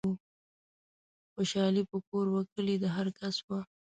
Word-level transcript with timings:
خوشحالي 1.33 1.83
په 1.91 1.97
کور 2.07 2.25
و 2.31 2.37
کلي 2.53 2.75
د 2.79 2.85
هرکس 2.95 3.35
وه 3.47 3.59